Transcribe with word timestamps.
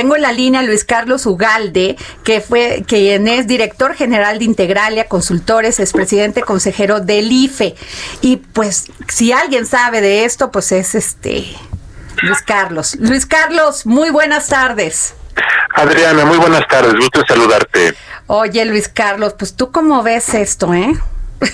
Tengo 0.00 0.16
en 0.16 0.22
la 0.22 0.32
línea 0.32 0.62
Luis 0.62 0.82
Carlos 0.82 1.26
Ugalde, 1.26 1.94
que 2.24 2.40
fue, 2.40 2.84
quien 2.88 3.28
es 3.28 3.46
director 3.46 3.94
general 3.94 4.38
de 4.38 4.46
Integralia 4.46 5.08
Consultores, 5.08 5.78
es 5.78 5.92
presidente 5.92 6.40
consejero 6.40 7.00
del 7.00 7.30
IFE. 7.30 7.74
Y 8.22 8.38
pues, 8.38 8.86
si 9.08 9.32
alguien 9.32 9.66
sabe 9.66 10.00
de 10.00 10.24
esto, 10.24 10.50
pues 10.50 10.72
es 10.72 10.94
este 10.94 11.54
Luis 12.22 12.40
Carlos. 12.40 12.96
Luis 12.98 13.26
Carlos, 13.26 13.84
muy 13.84 14.08
buenas 14.08 14.48
tardes. 14.48 15.12
Adriana, 15.74 16.24
muy 16.24 16.38
buenas 16.38 16.66
tardes, 16.66 16.94
gusto 16.94 17.22
saludarte. 17.28 17.94
Oye, 18.26 18.64
Luis 18.64 18.88
Carlos, 18.88 19.34
pues 19.38 19.54
tú 19.54 19.70
cómo 19.70 20.02
ves 20.02 20.32
esto, 20.32 20.72
¿eh? 20.72 20.94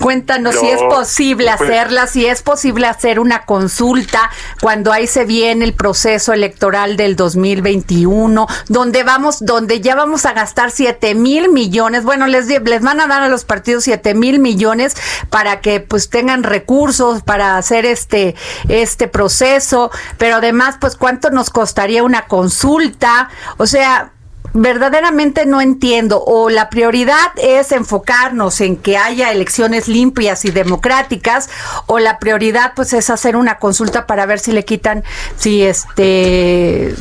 Cuéntanos 0.00 0.54
si 0.56 0.66
es 0.68 0.80
posible 0.82 1.50
hacerla, 1.50 2.06
si 2.06 2.26
es 2.26 2.42
posible 2.42 2.86
hacer 2.86 3.18
una 3.18 3.44
consulta 3.44 4.30
cuando 4.60 4.92
ahí 4.92 5.06
se 5.06 5.24
viene 5.24 5.64
el 5.64 5.74
proceso 5.74 6.32
electoral 6.32 6.96
del 6.96 7.16
2021, 7.16 8.46
donde 8.68 9.02
vamos, 9.02 9.44
donde 9.44 9.80
ya 9.80 9.94
vamos 9.94 10.26
a 10.26 10.32
gastar 10.32 10.70
7 10.70 11.14
mil 11.14 11.50
millones. 11.50 12.04
Bueno, 12.04 12.26
les, 12.26 12.46
les 12.46 12.82
van 12.82 13.00
a 13.00 13.06
dar 13.06 13.22
a 13.22 13.28
los 13.28 13.44
partidos 13.44 13.84
7 13.84 14.14
mil 14.14 14.38
millones 14.38 14.96
para 15.30 15.60
que 15.60 15.80
pues 15.80 16.10
tengan 16.10 16.42
recursos 16.42 17.22
para 17.22 17.56
hacer 17.56 17.86
este, 17.86 18.34
este 18.68 19.08
proceso, 19.08 19.90
pero 20.18 20.36
además, 20.36 20.76
pues 20.80 20.96
cuánto 20.96 21.30
nos 21.30 21.50
costaría 21.50 22.02
una 22.02 22.26
consulta. 22.26 23.28
O 23.56 23.66
sea, 23.66 24.12
verdaderamente 24.56 25.44
no 25.46 25.60
entiendo 25.60 26.22
o 26.24 26.48
la 26.48 26.70
prioridad 26.70 27.32
es 27.36 27.72
enfocarnos 27.72 28.60
en 28.60 28.76
que 28.76 28.96
haya 28.96 29.30
elecciones 29.30 29.86
limpias 29.86 30.44
y 30.44 30.50
democráticas 30.50 31.50
o 31.86 31.98
la 31.98 32.18
prioridad 32.18 32.72
pues 32.74 32.92
es 32.92 33.10
hacer 33.10 33.36
una 33.36 33.58
consulta 33.58 34.06
para 34.06 34.24
ver 34.26 34.38
si 34.38 34.52
le 34.52 34.64
quitan 34.64 35.04
si 35.36 35.62
este 35.62 36.94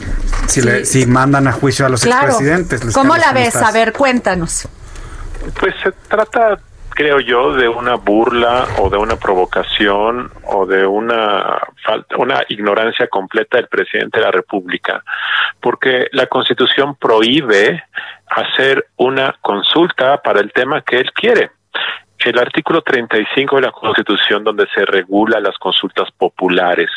si, 0.47 0.61
le, 0.61 0.85
si 0.85 1.05
mandan 1.05 1.47
a 1.47 1.53
juicio 1.53 1.85
a 1.85 1.89
los 1.89 2.05
expresidentes. 2.05 2.93
¿Cómo 2.93 3.15
la 3.15 3.31
ves? 3.31 3.55
A 3.55 3.71
ver, 3.71 3.93
cuéntanos. 3.93 4.67
Pues 5.59 5.73
se 5.83 5.91
trata 6.09 6.59
creo 6.95 7.19
yo, 7.19 7.53
de 7.53 7.67
una 7.67 7.95
burla 7.95 8.65
o 8.79 8.89
de 8.89 8.97
una 8.97 9.17
provocación 9.17 10.31
o 10.45 10.65
de 10.65 10.87
una 10.87 11.59
falta, 11.83 12.17
una 12.17 12.43
ignorancia 12.47 13.07
completa 13.07 13.57
del 13.57 13.67
presidente 13.67 14.19
de 14.19 14.25
la 14.25 14.31
República, 14.31 15.03
porque 15.59 16.07
la 16.13 16.25
Constitución 16.27 16.95
prohíbe 16.95 17.83
hacer 18.27 18.87
una 18.95 19.35
consulta 19.41 20.21
para 20.23 20.39
el 20.39 20.51
tema 20.53 20.81
que 20.81 20.97
él 20.97 21.11
quiere 21.11 21.51
el 22.25 22.39
artículo 22.39 22.81
35 22.81 23.57
de 23.57 23.61
la 23.61 23.71
Constitución 23.71 24.43
donde 24.43 24.67
se 24.73 24.83
regula 24.85 25.39
las 25.39 25.57
consultas 25.57 26.09
populares 26.11 26.89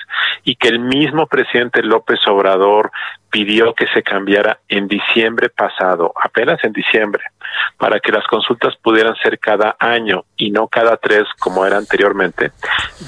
y 0.42 0.56
que 0.56 0.68
el 0.68 0.78
mismo 0.78 1.26
presidente 1.26 1.82
López 1.82 2.18
Obrador 2.26 2.90
pidió 3.30 3.74
que 3.74 3.86
se 3.88 4.02
cambiara 4.02 4.58
en 4.68 4.88
diciembre 4.88 5.50
pasado, 5.50 6.14
apenas 6.22 6.58
en 6.64 6.72
diciembre, 6.72 7.22
para 7.76 8.00
que 8.00 8.10
las 8.10 8.26
consultas 8.26 8.74
pudieran 8.82 9.14
ser 9.16 9.38
cada 9.38 9.76
año 9.78 10.24
y 10.36 10.50
no 10.50 10.66
cada 10.66 10.96
tres 10.96 11.24
como 11.38 11.66
era 11.66 11.76
anteriormente, 11.76 12.52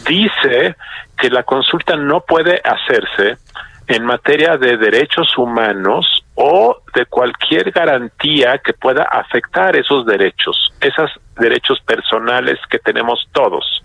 dice 0.06 0.76
que 1.16 1.30
la 1.30 1.42
consulta 1.44 1.96
no 1.96 2.20
puede 2.20 2.60
hacerse 2.62 3.38
en 3.86 4.04
materia 4.04 4.58
de 4.58 4.76
derechos 4.76 5.36
humanos 5.38 6.19
o 6.42 6.80
de 6.94 7.04
cualquier 7.04 7.70
garantía 7.70 8.58
que 8.64 8.72
pueda 8.72 9.02
afectar 9.02 9.76
esos 9.76 10.06
derechos, 10.06 10.72
esos 10.80 11.10
derechos 11.38 11.78
personales 11.80 12.58
que 12.70 12.78
tenemos 12.78 13.28
todos. 13.32 13.82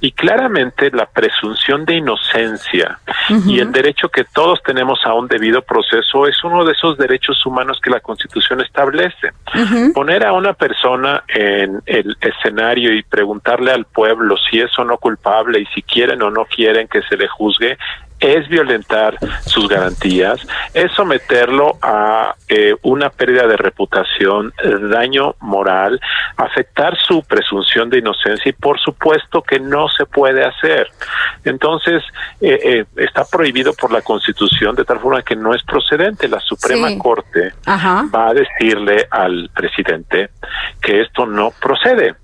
Y 0.00 0.10
claramente 0.10 0.90
la 0.90 1.06
presunción 1.06 1.84
de 1.84 1.94
inocencia 1.94 2.98
y 3.46 3.60
el 3.60 3.70
derecho 3.70 4.08
que 4.08 4.24
todos 4.24 4.60
tenemos 4.64 4.98
a 5.04 5.14
un 5.14 5.28
debido 5.28 5.62
proceso 5.62 6.26
es 6.26 6.42
uno 6.42 6.64
de 6.64 6.72
esos 6.72 6.98
derechos 6.98 7.46
humanos 7.46 7.80
que 7.80 7.90
la 7.90 8.00
Constitución 8.00 8.60
establece. 8.60 9.30
Poner 9.94 10.26
a 10.26 10.32
una 10.32 10.54
persona 10.54 11.22
en 11.28 11.82
el 11.86 12.16
escenario 12.20 12.92
y 12.92 13.04
preguntarle 13.04 13.70
al 13.70 13.84
pueblo 13.84 14.36
si 14.50 14.58
es 14.58 14.76
o 14.76 14.84
no 14.84 14.98
culpable 14.98 15.60
y 15.60 15.66
si 15.66 15.82
quieren 15.82 16.20
o 16.22 16.30
no 16.32 16.46
quieren 16.46 16.88
que 16.88 17.02
se 17.02 17.16
le 17.16 17.28
juzgue 17.28 17.78
es 18.22 18.48
violentar 18.48 19.18
sus 19.44 19.68
garantías, 19.68 20.40
es 20.72 20.92
someterlo 20.92 21.76
a 21.82 22.36
eh, 22.48 22.74
una 22.82 23.10
pérdida 23.10 23.48
de 23.48 23.56
reputación, 23.56 24.52
daño 24.90 25.34
moral, 25.40 26.00
afectar 26.36 26.96
su 26.96 27.22
presunción 27.24 27.90
de 27.90 27.98
inocencia 27.98 28.48
y 28.48 28.52
por 28.52 28.78
supuesto 28.78 29.42
que 29.42 29.58
no 29.58 29.88
se 29.88 30.06
puede 30.06 30.44
hacer. 30.44 30.88
Entonces, 31.44 32.02
eh, 32.40 32.58
eh, 32.62 32.84
está 32.96 33.24
prohibido 33.24 33.72
por 33.74 33.90
la 33.92 34.02
Constitución 34.02 34.76
de 34.76 34.84
tal 34.84 35.00
forma 35.00 35.22
que 35.22 35.34
no 35.34 35.52
es 35.52 35.62
procedente. 35.64 36.28
La 36.28 36.40
Suprema 36.40 36.88
Corte 36.98 37.52
va 37.66 38.28
a 38.28 38.34
decirle 38.34 39.06
al 39.10 39.50
presidente 39.52 40.30
que 40.80 41.00
esto 41.00 41.26
no 41.26 41.50
procede. 41.60 42.14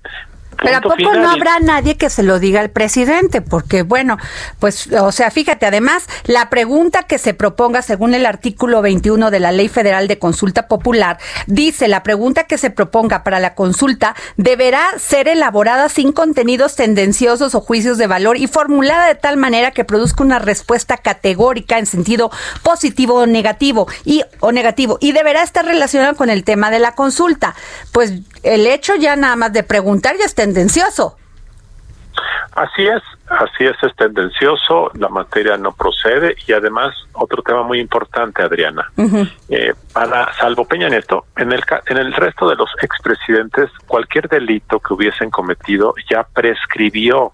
Pero 0.61 0.77
¿a 0.77 0.81
poco 0.81 1.13
no 1.15 1.29
habrá 1.29 1.59
nadie 1.59 1.97
que 1.97 2.09
se 2.09 2.23
lo 2.23 2.39
diga 2.39 2.61
al 2.61 2.69
presidente? 2.69 3.41
Porque, 3.41 3.83
bueno, 3.83 4.17
pues, 4.59 4.91
o 4.91 5.11
sea, 5.11 5.31
fíjate, 5.31 5.65
además, 5.65 6.05
la 6.25 6.49
pregunta 6.49 7.03
que 7.03 7.17
se 7.17 7.33
proponga 7.33 7.81
según 7.81 8.13
el 8.13 8.25
artículo 8.25 8.81
21 8.81 9.31
de 9.31 9.39
la 9.39 9.51
Ley 9.51 9.69
Federal 9.69 10.07
de 10.07 10.19
Consulta 10.19 10.67
Popular, 10.67 11.17
dice, 11.47 11.87
la 11.87 12.03
pregunta 12.03 12.43
que 12.43 12.57
se 12.57 12.69
proponga 12.69 13.23
para 13.23 13.39
la 13.39 13.55
consulta 13.55 14.15
deberá 14.37 14.85
ser 14.97 15.27
elaborada 15.27 15.89
sin 15.89 16.11
contenidos 16.11 16.75
tendenciosos 16.75 17.55
o 17.55 17.61
juicios 17.61 17.97
de 17.97 18.07
valor 18.07 18.37
y 18.37 18.47
formulada 18.47 19.07
de 19.07 19.15
tal 19.15 19.37
manera 19.37 19.71
que 19.71 19.85
produzca 19.85 20.23
una 20.23 20.39
respuesta 20.39 20.97
categórica 20.97 21.77
en 21.77 21.85
sentido 21.85 22.31
positivo 22.63 23.15
o 23.15 23.25
negativo 23.25 23.87
y 24.05 24.23
o 24.39 24.51
negativo 24.51 24.97
y 24.99 25.11
deberá 25.11 25.43
estar 25.43 25.65
relacionada 25.65 26.13
con 26.13 26.29
el 26.29 26.43
tema 26.43 26.71
de 26.71 26.79
la 26.79 26.93
consulta. 26.93 27.55
Pues 27.91 28.13
el 28.43 28.67
hecho 28.67 28.95
ya 28.95 29.15
nada 29.15 29.35
más 29.35 29.53
de 29.53 29.63
preguntar 29.63 30.15
ya 30.17 30.25
es 30.25 30.35
tendencioso. 30.35 31.15
Así 32.51 32.85
es, 32.85 33.01
así 33.29 33.65
es, 33.65 33.75
es 33.83 33.95
tendencioso, 33.95 34.91
la 34.95 35.07
materia 35.07 35.55
no 35.55 35.71
procede 35.71 36.35
y 36.47 36.51
además 36.51 36.93
otro 37.13 37.41
tema 37.43 37.63
muy 37.63 37.79
importante, 37.79 38.41
Adriana, 38.41 38.91
eh, 39.49 39.73
para 39.93 40.33
salvo 40.33 40.65
Peña 40.65 40.89
Nieto, 40.89 41.25
en 41.37 41.51
el 41.51 41.63
en 41.85 41.97
el 41.97 42.11
resto 42.13 42.49
de 42.49 42.55
los 42.55 42.69
expresidentes 42.81 43.69
cualquier 43.87 44.27
delito 44.27 44.79
que 44.79 44.93
hubiesen 44.93 45.29
cometido 45.29 45.93
ya 46.09 46.23
prescribió 46.23 47.31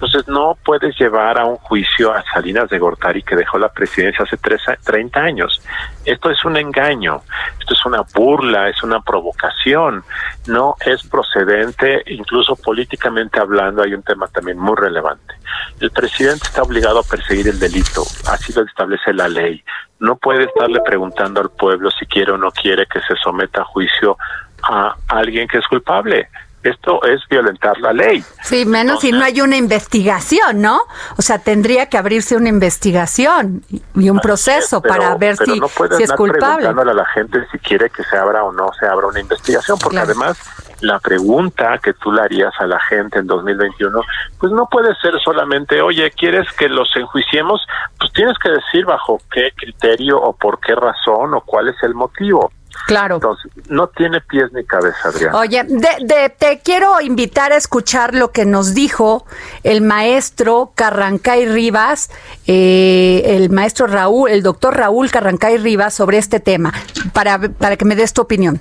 entonces 0.00 0.28
no 0.28 0.56
puedes 0.64 0.96
llevar 0.96 1.40
a 1.40 1.44
un 1.44 1.56
juicio 1.56 2.12
a 2.14 2.22
Salinas 2.32 2.70
de 2.70 2.78
Gortari 2.78 3.20
que 3.24 3.34
dejó 3.34 3.58
la 3.58 3.68
presidencia 3.68 4.24
hace 4.24 4.36
tres, 4.36 4.62
30 4.84 5.20
años. 5.20 5.60
Esto 6.04 6.30
es 6.30 6.44
un 6.44 6.56
engaño, 6.56 7.22
esto 7.58 7.74
es 7.74 7.84
una 7.84 8.02
burla, 8.14 8.68
es 8.68 8.80
una 8.84 9.00
provocación, 9.00 10.04
no 10.46 10.76
es 10.86 11.02
procedente, 11.08 12.04
incluso 12.06 12.54
políticamente 12.54 13.40
hablando 13.40 13.82
hay 13.82 13.92
un 13.92 14.04
tema 14.04 14.28
también 14.28 14.56
muy 14.56 14.76
relevante. 14.76 15.34
El 15.80 15.90
presidente 15.90 16.46
está 16.46 16.62
obligado 16.62 17.00
a 17.00 17.02
perseguir 17.02 17.48
el 17.48 17.58
delito, 17.58 18.02
así 18.30 18.52
lo 18.52 18.62
establece 18.62 19.12
la 19.12 19.28
ley. 19.28 19.64
No 19.98 20.14
puede 20.14 20.44
estarle 20.44 20.80
preguntando 20.86 21.40
al 21.40 21.50
pueblo 21.50 21.90
si 21.90 22.06
quiere 22.06 22.30
o 22.30 22.38
no 22.38 22.52
quiere 22.52 22.86
que 22.86 23.00
se 23.00 23.16
someta 23.16 23.62
a 23.62 23.64
juicio 23.64 24.16
a 24.62 24.94
alguien 25.08 25.48
que 25.48 25.58
es 25.58 25.66
culpable 25.66 26.28
esto 26.68 27.02
es 27.04 27.20
violentar 27.28 27.78
la 27.78 27.92
ley. 27.92 28.24
Sí, 28.42 28.64
menos 28.64 29.00
si 29.00 29.12
no 29.12 29.24
hay 29.24 29.40
una 29.40 29.56
investigación, 29.56 30.60
¿no? 30.60 30.80
O 31.16 31.22
sea, 31.22 31.38
tendría 31.38 31.86
que 31.86 31.98
abrirse 31.98 32.36
una 32.36 32.48
investigación 32.48 33.62
y 33.94 34.10
un 34.10 34.20
proceso 34.20 34.80
para 34.80 35.14
ver 35.16 35.36
si, 35.36 35.58
no 35.58 35.68
si 35.96 36.02
es 36.02 36.12
culpable. 36.12 36.68
a 36.68 36.72
la 36.72 37.06
gente 37.06 37.46
si 37.50 37.58
quiere 37.58 37.90
que 37.90 38.02
se 38.04 38.16
abra 38.16 38.44
o 38.44 38.52
no 38.52 38.70
se 38.78 38.86
abra 38.86 39.06
una 39.06 39.20
investigación, 39.20 39.78
porque 39.78 39.98
además 39.98 40.38
la 40.80 40.98
pregunta 41.00 41.78
que 41.78 41.92
tú 41.94 42.12
le 42.12 42.22
harías 42.22 42.52
a 42.60 42.66
la 42.66 42.78
gente 42.80 43.18
en 43.18 43.26
2021, 43.26 44.00
pues 44.38 44.52
no 44.52 44.66
puede 44.66 44.94
ser 44.96 45.18
solamente, 45.22 45.80
oye, 45.80 46.10
¿quieres 46.12 46.50
que 46.52 46.68
los 46.68 46.88
enjuiciemos? 46.96 47.66
Pues 47.98 48.12
tienes 48.12 48.38
que 48.38 48.50
decir 48.50 48.84
bajo 48.84 49.20
qué 49.30 49.52
criterio 49.56 50.20
o 50.20 50.34
por 50.34 50.60
qué 50.60 50.74
razón 50.74 51.34
o 51.34 51.40
cuál 51.40 51.68
es 51.68 51.76
el 51.82 51.94
motivo. 51.94 52.52
Claro. 52.86 53.16
Entonces, 53.16 53.50
no 53.68 53.88
tiene 53.88 54.20
pies 54.20 54.52
ni 54.52 54.64
cabeza, 54.64 55.08
Adrián. 55.08 55.34
Oye, 55.34 55.62
de, 55.64 56.30
te 56.30 56.60
quiero 56.60 57.00
invitar 57.00 57.52
a 57.52 57.56
escuchar 57.56 58.14
lo 58.14 58.30
que 58.32 58.46
nos 58.46 58.74
dijo 58.74 59.26
el 59.62 59.82
maestro 59.82 60.72
Carrancay 60.74 61.46
Rivas, 61.46 62.10
eh, 62.46 63.22
el 63.36 63.50
maestro 63.50 63.86
Raúl, 63.86 64.30
el 64.30 64.42
doctor 64.42 64.76
Raúl 64.76 65.10
Carrancay 65.10 65.58
Rivas 65.58 65.94
sobre 65.94 66.18
este 66.18 66.40
tema, 66.40 66.72
para, 67.12 67.38
para 67.38 67.76
que 67.76 67.84
me 67.84 67.94
des 67.94 68.14
tu 68.14 68.22
opinión. 68.22 68.60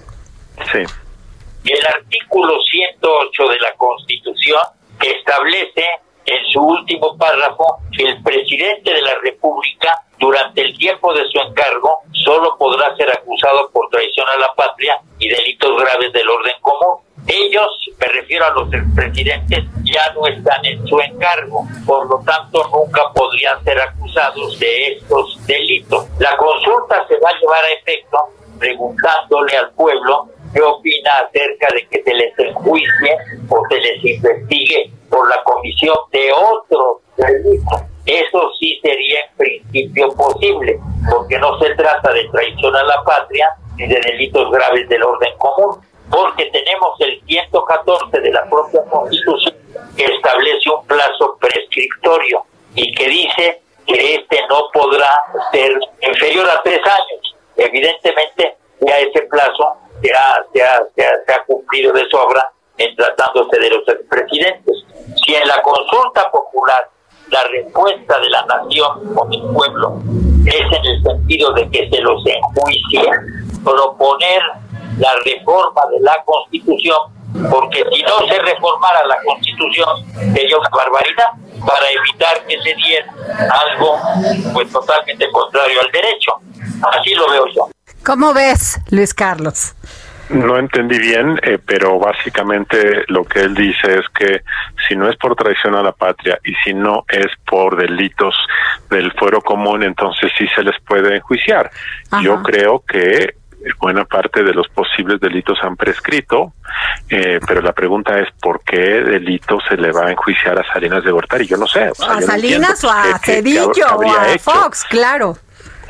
Sí. 0.72 0.80
El 1.64 1.86
artículo 1.86 2.54
108 2.62 3.50
de 3.50 3.60
la 3.60 3.74
Constitución 3.78 4.62
establece 5.02 5.84
en 6.26 6.46
su 6.52 6.60
último 6.60 7.18
párrafo 7.18 7.80
que 7.96 8.04
el 8.04 8.22
presidente 8.22 8.94
de 8.94 9.02
la 9.02 9.16
República 9.24 10.04
durante 10.20 10.62
el 10.62 10.78
tiempo 10.78 11.14
de 11.14 11.24
su 11.30 11.40
encargo 11.40 12.02
solo 12.26 12.58
podrá 12.58 12.96
ser 12.98 13.10
acusado 13.12 13.70
por 13.72 13.90
traición 13.90 14.26
a 14.36 14.40
la 14.40 14.54
patria 14.54 15.00
y 15.20 15.30
delitos 15.30 15.77
graves 15.88 16.14
del 16.14 16.30
orden 16.30 16.54
común. 16.62 16.98
Ellos, 17.28 17.68
me 18.00 18.08
refiero 18.08 18.46
a 18.46 18.52
los 18.52 18.74
expresidentes, 18.74 19.66
ya 19.84 20.14
no 20.14 20.28
están 20.28 20.66
en 20.66 20.86
su 20.88 21.00
encargo, 21.00 21.68
por 21.86 22.08
lo 22.08 22.24
tanto 22.26 22.64
nunca 22.70 23.02
podrían 23.14 23.62
ser 23.64 23.80
acusados 23.82 24.60
de 24.60 24.94
estos 24.94 25.46
delitos. 25.46 26.08
La 26.20 26.36
consulta 26.38 27.06
se 27.08 27.20
va 27.20 27.30
a 27.30 27.40
llevar 27.40 27.64
a 27.64 27.74
efecto 27.74 28.18
preguntándole 28.60 29.58
al 29.58 29.72
pueblo 29.72 30.30
qué 30.54 30.62
opina 30.62 31.12
acerca 31.26 31.68
de 31.74 31.88
que 31.88 32.04
se 32.04 32.14
les 32.14 32.40
enjuicie 32.40 33.18
o 33.50 33.62
se 33.70 33.80
les 33.80 34.06
investigue 34.06 34.92
por 35.10 35.30
la 35.30 35.44
comisión 35.44 35.98
de 36.12 36.32
otros 36.32 37.02
delitos. 37.18 37.82
Eso 38.06 38.52
sí 38.58 38.80
sería 38.82 39.20
en 39.20 39.38
principio 39.38 40.10
posible, 40.16 40.80
porque 41.12 41.38
no 41.40 41.60
se 41.60 41.76
trata 41.76 42.14
de 42.14 42.24
traición 42.30 42.74
a 42.74 42.84
la 42.84 43.04
patria 43.04 43.50
ni 43.78 43.88
de 43.88 44.00
delitos 44.02 44.52
graves 44.52 44.90
del 44.90 45.04
orden 45.04 45.34
común, 45.38 45.80
porque 46.10 46.46
tenemos 46.46 47.00
el 47.00 47.22
114 47.26 48.20
de 48.20 48.32
la 48.32 48.44
propia 48.50 48.82
Constitución 48.90 49.56
que 49.96 50.06
establece 50.06 50.70
un 50.70 50.86
plazo 50.86 51.38
prescriptorio 51.40 52.46
y 52.76 52.94
que 52.94 53.08
dice 53.08 53.62
que 53.86 54.16
este 54.16 54.40
no 54.50 54.70
podrá 54.74 55.14
ser 55.52 55.72
inferior 56.02 56.48
a 56.50 56.62
tres 56.64 56.80
años. 56.84 57.36
Evidentemente, 57.56 58.58
ya 58.82 59.00
ese 59.00 59.22
plazo 59.24 59.74
se 60.02 60.14
ha, 60.14 60.40
se 60.54 60.64
ha, 60.64 60.80
se 60.96 61.34
ha 61.34 61.44
cumplido 61.46 61.94
de 61.94 62.08
sobra 62.10 62.52
en 62.78 62.96
tratándose 62.96 63.60
de 63.60 63.70
los 63.70 63.88
expresidentes. 63.88 64.84
Si 65.26 65.36
en 65.36 65.48
la 65.48 65.62
consulta 65.62 66.30
popular 66.32 66.90
la 67.30 67.44
respuesta 67.44 68.20
de 68.20 68.30
la 68.30 68.46
nación 68.46 69.14
o 69.16 69.26
del 69.28 69.42
pueblo 69.54 70.00
es 70.46 70.78
en 70.78 70.86
el 70.86 71.04
sentido 71.04 71.52
de 71.54 71.70
que 71.70 71.90
se 71.90 72.02
los 72.02 72.24
enjuicie, 72.26 73.02
proponer 73.64 74.42
la 74.98 75.14
reforma 75.24 75.82
de 75.92 76.00
la 76.02 76.18
Constitución, 76.26 76.98
porque 77.50 77.84
si 77.92 78.02
no 78.04 78.28
se 78.28 78.40
reformara 78.40 79.06
la 79.06 79.18
Constitución 79.24 80.06
sería 80.34 80.58
una 80.58 80.70
barbaridad 80.70 81.28
para 81.66 81.90
evitar 81.90 82.46
que 82.48 82.62
se 82.62 82.76
diera 82.76 83.14
algo 83.52 84.00
pues 84.54 84.72
totalmente 84.72 85.30
contrario 85.32 85.82
al 85.82 85.92
derecho. 85.92 86.34
Así 86.92 87.14
lo 87.16 87.30
veo 87.30 87.46
yo. 87.48 87.70
¿Cómo 88.06 88.34
ves, 88.34 88.80
Luis 88.90 89.14
Carlos? 89.14 89.76
No 90.30 90.58
entendí 90.58 91.00
bien, 91.00 91.40
eh, 91.42 91.58
pero 91.66 92.00
básicamente 92.00 93.06
lo 93.08 93.24
que 93.24 93.40
él 93.42 93.56
dice 93.56 94.00
es 94.00 94.06
que 94.14 94.42
si 94.88 94.96
no 94.96 95.10
es 95.10 95.16
por 95.16 95.36
traición 95.36 95.74
a 95.76 95.82
la 95.82 95.94
patria 95.94 96.38
y 96.44 96.54
si 96.66 96.74
no 96.74 97.06
es 97.08 97.28
por 97.46 97.78
delitos 97.78 98.36
del 98.90 99.14
fuero 99.14 99.42
común, 99.42 99.84
entonces 99.84 100.32
sí 100.38 100.46
se 100.54 100.64
les 100.64 100.76
puede 100.82 101.16
enjuiciar. 101.16 101.72
Yo 102.22 102.44
creo 102.44 102.84
que 102.86 103.36
buena 103.80 104.06
parte 104.06 104.44
de 104.44 104.54
los 104.54 104.68
posibles 104.70 105.20
delitos 105.20 105.58
han 105.62 105.76
prescrito, 105.76 106.54
eh, 107.10 107.40
pero 107.46 107.62
la 107.62 107.74
pregunta 107.74 108.20
es 108.20 108.28
por 108.42 108.64
qué 108.64 109.02
delito 109.02 109.60
se 109.68 109.78
le 109.78 109.92
va 109.92 110.08
a 110.08 110.12
enjuiciar 110.12 110.60
a 110.60 110.74
Salinas 110.74 111.04
de 111.04 111.12
Gortari. 111.12 111.48
Yo 111.48 111.58
no 111.58 111.68
sé. 111.68 111.92
a 112.08 112.22
Salinas 112.22 112.84
o 112.84 112.90
a 112.90 113.18
Cedillo 113.20 113.72
o 113.72 114.12
a 114.12 114.38
Fox, 114.38 114.86
claro 114.90 115.38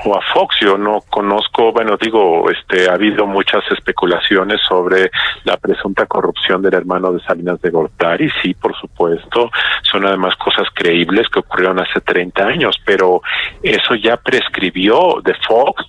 o 0.06 0.16
a 0.16 0.22
Fox. 0.34 0.58
Yo 0.62 0.78
no 0.78 1.02
conozco, 1.10 1.72
bueno, 1.72 1.98
digo, 1.98 2.50
este, 2.50 2.90
ha 2.90 2.94
habido 2.94 3.26
muchas 3.26 3.64
especulaciones 3.72 4.60
sobre 4.68 5.12
la 5.44 5.58
presunta 5.58 6.06
corrupción 6.06 6.62
del 6.62 6.74
hermano 6.74 7.12
de 7.12 7.24
Salinas 7.24 7.62
de 7.62 7.70
Gortari. 7.70 8.30
Sí, 8.42 8.54
por 8.54 8.76
supuesto, 8.80 9.52
son 9.84 10.06
además 10.06 10.36
cosas 10.36 10.68
creíbles 10.74 11.28
que 11.30 11.40
ocurrieron 11.40 11.80
hace 11.80 12.02
30 12.02 12.44
años, 12.46 12.76
pero 12.86 13.22
eso 13.64 13.96
ya 13.96 14.18
prescribió 14.18 15.22
de 15.24 15.34
Fox. 15.48 15.84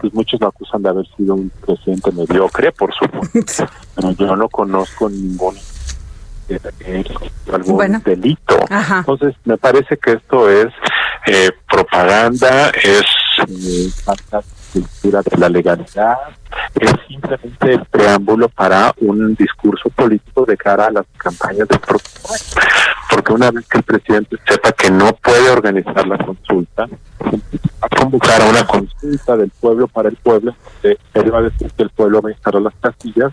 Pues 0.00 0.12
muchos 0.14 0.40
lo 0.40 0.48
acusan 0.48 0.82
de 0.82 0.88
haber 0.88 1.06
sido 1.16 1.34
un 1.34 1.50
presidente 1.64 2.12
mediocre, 2.12 2.72
por 2.72 2.94
supuesto, 2.94 3.66
pero 3.94 4.10
yo 4.12 4.36
no 4.36 4.48
conozco 4.48 5.08
ningún 5.08 5.56
algún 7.52 8.02
delito. 8.04 8.56
Entonces, 8.70 9.34
me 9.44 9.56
parece 9.56 9.96
que 9.96 10.12
esto 10.12 10.48
es 10.48 10.68
eh, 11.26 11.50
propaganda, 11.68 12.70
es 12.70 13.02
eh, 13.48 13.90
falta 14.04 14.42
cultura 14.72 15.22
de 15.22 15.36
la 15.38 15.48
legalidad, 15.48 16.16
es 16.74 16.92
simplemente 17.08 17.72
el 17.72 17.84
preámbulo 17.86 18.48
para 18.48 18.92
un 19.00 19.34
discurso 19.34 19.88
político 19.90 20.44
de 20.44 20.56
cara 20.56 20.86
a 20.86 20.90
las 20.90 21.06
campañas 21.16 21.66
del 21.68 21.80
próximo 21.80 22.28
año. 22.34 22.95
Porque 23.16 23.32
una 23.32 23.50
vez 23.50 23.66
que 23.66 23.78
el 23.78 23.82
presidente 23.82 24.36
sepa 24.46 24.72
que 24.72 24.90
no 24.90 25.10
puede 25.14 25.48
organizar 25.48 26.06
la 26.06 26.18
consulta, 26.18 26.84
va 26.84 27.38
a 27.80 27.88
convocar 27.88 28.42
a 28.42 28.44
una 28.44 28.66
consulta 28.66 29.38
del 29.38 29.50
pueblo 29.58 29.88
para 29.88 30.10
el 30.10 30.16
pueblo, 30.16 30.54
donde 30.82 30.98
él 31.14 31.34
va 31.34 31.38
a 31.38 31.42
decir 31.44 31.72
que 31.74 31.84
el 31.84 31.88
pueblo 31.88 32.20
va 32.20 32.28
a 32.28 32.32
instalar 32.32 32.60
las 32.60 32.74
casillas 32.74 33.32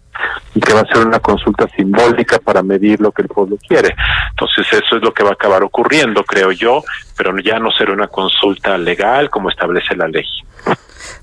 y 0.56 0.62
que 0.62 0.74
va 0.74 0.80
a 0.80 0.85
ser 0.85 1.06
una 1.06 1.19
consulta 1.19 1.68
simbólica 1.75 2.39
para 2.39 2.63
medir 2.63 3.01
lo 3.01 3.12
que 3.12 3.24
el 3.24 3.27
pueblo 3.27 3.57
quiere. 3.68 3.94
Entonces 4.30 4.65
eso 4.71 4.95
es 4.95 5.03
lo 5.03 5.13
que 5.13 5.24
va 5.24 5.31
a 5.31 5.33
acabar 5.33 5.63
ocurriendo, 5.63 6.24
creo 6.24 6.53
yo, 6.53 6.81
pero 7.18 7.38
ya 7.39 7.59
no 7.59 7.69
será 7.71 7.91
una 7.91 8.07
consulta 8.07 8.77
legal 8.77 9.30
como 9.30 9.50
establece 9.50 9.97
la 9.97 10.07
ley. 10.07 10.25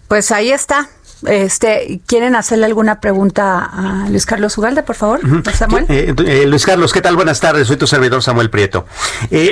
Pues 0.07 0.31
ahí 0.33 0.51
está. 0.51 0.87
Este, 1.27 2.01
¿Quieren 2.07 2.35
hacerle 2.35 2.67
alguna 2.67 3.01
pregunta 3.01 3.65
a 3.65 4.09
Luis 4.09 4.27
Carlos 4.27 4.57
Ugalde, 4.59 4.83
por 4.83 4.97
favor? 4.97 5.21
Samuel. 5.55 5.87
Eh, 5.89 6.15
eh, 6.27 6.47
Luis 6.47 6.65
Carlos, 6.65 6.93
¿qué 6.93 7.01
tal? 7.01 7.17
Buenas 7.17 7.41
tardes. 7.41 7.67
Soy 7.67 7.77
tu 7.77 7.87
servidor 7.87 8.23
Samuel 8.23 8.51
Prieto. 8.51 8.87
Eh, 9.31 9.51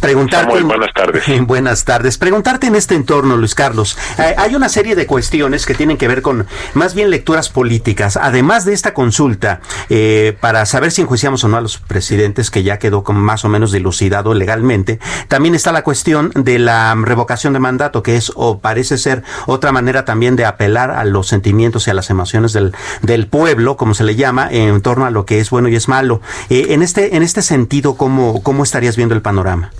Preguntarte, 0.00 0.62
buenas 0.62 0.94
tardes. 0.94 1.24
buenas 1.46 1.84
tardes. 1.84 2.18
Preguntarte 2.18 2.66
en 2.66 2.74
este 2.74 2.94
entorno, 2.94 3.36
Luis 3.36 3.54
Carlos, 3.54 3.98
eh, 4.18 4.34
hay 4.38 4.54
una 4.54 4.70
serie 4.70 4.96
de 4.96 5.06
cuestiones 5.06 5.66
que 5.66 5.74
tienen 5.74 5.98
que 5.98 6.08
ver 6.08 6.22
con 6.22 6.46
más 6.72 6.94
bien 6.94 7.10
lecturas 7.10 7.50
políticas, 7.50 8.16
además 8.16 8.64
de 8.64 8.72
esta 8.72 8.94
consulta, 8.94 9.60
eh, 9.90 10.36
para 10.40 10.64
saber 10.64 10.90
si 10.90 11.02
enjuiciamos 11.02 11.44
o 11.44 11.48
no 11.48 11.58
a 11.58 11.60
los 11.60 11.78
presidentes, 11.78 12.50
que 12.50 12.62
ya 12.62 12.78
quedó 12.78 13.02
más 13.02 13.44
o 13.44 13.50
menos 13.50 13.72
dilucidado 13.72 14.32
legalmente, 14.32 15.00
también 15.28 15.54
está 15.54 15.70
la 15.70 15.84
cuestión 15.84 16.30
de 16.34 16.58
la 16.58 16.94
revocación 16.94 17.52
de 17.52 17.58
mandato, 17.58 18.02
que 18.02 18.16
es 18.16 18.32
o 18.34 18.58
parece 18.58 18.96
ser 18.96 19.22
otra 19.46 19.70
manera 19.70 20.06
también 20.06 20.34
de 20.34 20.46
apelar 20.46 20.90
a 20.92 21.04
los 21.04 21.28
sentimientos 21.28 21.86
y 21.86 21.90
a 21.90 21.94
las 21.94 22.08
emociones 22.08 22.54
del, 22.54 22.74
del 23.02 23.26
pueblo, 23.26 23.76
como 23.76 23.92
se 23.92 24.04
le 24.04 24.16
llama, 24.16 24.48
en 24.50 24.80
torno 24.80 25.04
a 25.04 25.10
lo 25.10 25.26
que 25.26 25.40
es 25.40 25.50
bueno 25.50 25.68
y 25.68 25.76
es 25.76 25.88
malo. 25.88 26.22
Eh, 26.48 26.68
en, 26.70 26.82
este, 26.82 27.16
en 27.16 27.22
este 27.22 27.42
sentido, 27.42 27.96
¿cómo, 27.96 28.42
¿cómo 28.42 28.62
estarías 28.62 28.96
viendo 28.96 29.14
el 29.14 29.20
panorama? 29.20 29.70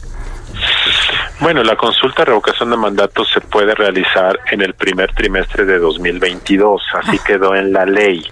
Bueno, 1.40 1.62
la 1.64 1.74
consulta 1.74 2.20
de 2.22 2.26
revocación 2.26 2.70
de 2.70 2.76
mandato 2.76 3.24
se 3.24 3.40
puede 3.40 3.74
realizar 3.74 4.38
en 4.50 4.60
el 4.60 4.74
primer 4.74 5.14
trimestre 5.14 5.64
de 5.64 5.78
2022, 5.78 6.82
así 6.92 7.16
ah. 7.18 7.24
quedó 7.26 7.54
en 7.54 7.72
la 7.72 7.86
ley. 7.86 8.22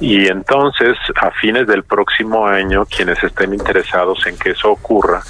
Y 0.00 0.28
entonces, 0.28 0.96
a 1.16 1.32
fines 1.32 1.66
del 1.66 1.82
próximo 1.82 2.46
año, 2.46 2.84
quienes 2.86 3.22
estén 3.24 3.52
interesados 3.52 4.24
en 4.26 4.38
que 4.38 4.50
eso 4.50 4.70
ocurra, 4.70 5.22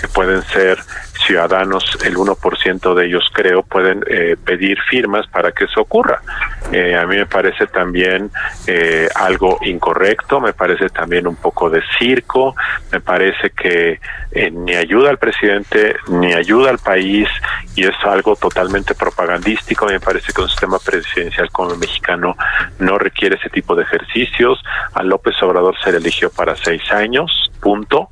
que 0.00 0.06
pueden 0.08 0.42
ser 0.42 0.78
ciudadanos, 1.26 1.98
el 2.04 2.14
1% 2.16 2.94
de 2.94 3.06
ellos 3.06 3.24
creo, 3.32 3.62
pueden 3.62 4.04
eh, 4.06 4.36
pedir 4.44 4.78
firmas 4.88 5.26
para 5.26 5.50
que 5.50 5.64
eso 5.64 5.80
ocurra. 5.80 6.20
Eh, 6.72 6.96
a 6.96 7.06
mí 7.06 7.16
me 7.16 7.26
parece 7.26 7.66
también 7.66 8.30
eh, 8.66 9.08
algo 9.14 9.58
incorrecto, 9.62 10.40
me 10.40 10.52
parece 10.52 10.88
también 10.88 11.26
un 11.26 11.36
poco 11.36 11.68
de 11.68 11.82
circo, 11.98 12.54
me 12.92 13.00
parece 13.00 13.50
que 13.50 14.00
ni 14.52 14.74
ayuda 14.74 15.10
al 15.10 15.18
presidente, 15.18 15.96
ni 16.08 16.32
ayuda 16.32 16.70
al 16.70 16.78
país, 16.78 17.28
y 17.74 17.84
es 17.84 17.96
algo 18.04 18.36
totalmente 18.36 18.94
propagandístico. 18.94 19.86
Me 19.86 20.00
parece 20.00 20.32
que 20.32 20.42
un 20.42 20.48
sistema 20.48 20.78
presidencial 20.78 21.50
como 21.50 21.72
el 21.72 21.78
mexicano 21.78 22.36
no 22.78 22.98
requiere 22.98 23.36
ese 23.36 23.50
tipo 23.50 23.74
de 23.74 23.82
ejercicios. 23.82 24.62
A 24.94 25.02
López 25.02 25.34
Obrador 25.42 25.74
se 25.82 25.92
le 25.92 25.98
eligió 25.98 26.30
para 26.30 26.56
seis 26.56 26.82
años, 26.92 27.50
punto 27.60 28.10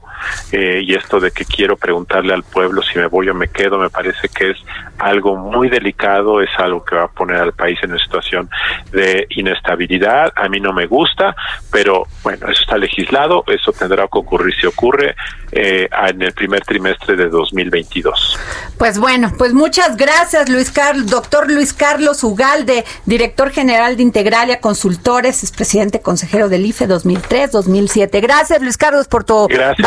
eh, 0.52 0.82
y 0.84 0.94
esto 0.94 1.20
de 1.20 1.30
que 1.30 1.44
quiero 1.44 1.76
preguntarle 1.76 2.34
al 2.34 2.42
pueblo 2.42 2.82
si 2.82 2.98
me 2.98 3.06
voy 3.06 3.28
o 3.28 3.34
me 3.34 3.48
quedo, 3.48 3.78
me 3.78 3.90
parece 3.90 4.28
que 4.28 4.50
es 4.50 4.58
algo 4.98 5.36
muy 5.36 5.68
delicado, 5.68 6.40
es 6.40 6.50
algo 6.58 6.84
que 6.84 6.96
va 6.96 7.04
a 7.04 7.08
poner 7.08 7.36
al 7.36 7.52
país 7.52 7.78
en 7.82 7.90
una 7.90 8.02
situación 8.02 8.50
de 8.92 9.26
inestabilidad. 9.30 10.32
A 10.36 10.48
mí 10.48 10.60
no 10.60 10.72
me 10.72 10.86
gusta, 10.86 11.34
pero 11.70 12.06
bueno, 12.22 12.48
eso 12.48 12.62
está 12.62 12.76
legislado, 12.76 13.44
eso 13.46 13.72
tendrá 13.72 14.04
que 14.08 14.18
ocurrir 14.18 14.54
si 14.60 14.66
ocurre 14.66 15.14
eh, 15.52 15.88
en 16.08 16.22
el 16.22 16.32
primer 16.32 16.64
trimestre 16.64 17.16
de 17.16 17.28
2022. 17.28 18.38
Pues 18.76 18.98
bueno, 18.98 19.32
pues 19.38 19.54
muchas 19.54 19.96
gracias, 19.96 20.48
Luis 20.48 20.70
Carlos, 20.70 21.06
doctor 21.06 21.50
Luis 21.50 21.72
Carlos 21.72 22.22
Ugalde, 22.24 22.84
director 23.06 23.50
general 23.50 23.96
de 23.96 24.02
Integralia 24.02 24.60
Consultores, 24.60 25.42
es 25.42 25.52
presidente 25.52 26.00
consejero 26.00 26.48
del 26.48 26.66
IFE 26.66 26.88
2003-2007. 26.88 28.20
Gracias, 28.20 28.60
Luis 28.60 28.76
Carlos, 28.76 29.08
por 29.08 29.24
tu 29.24 29.46
gracias, 29.48 29.86